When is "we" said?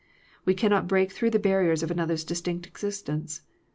0.45-0.55